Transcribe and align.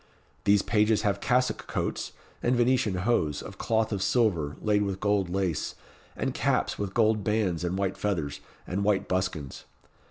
These 0.45 0.63
pages 0.63 1.03
have 1.03 1.21
cassock 1.21 1.67
coats, 1.67 2.13
and 2.41 2.55
Venetian 2.55 2.95
hose, 3.05 3.43
of 3.43 3.59
cloth 3.59 3.91
of 3.91 4.01
silver, 4.01 4.57
laid 4.59 4.81
with 4.81 4.99
gold 4.99 5.29
lace, 5.29 5.75
and 6.15 6.33
caps 6.33 6.79
with 6.79 6.95
gold 6.95 7.23
bands 7.23 7.63
and 7.63 7.77
white 7.77 7.97
feathers, 7.97 8.39
and 8.65 8.83
white 8.83 9.07
buskins. 9.07 9.65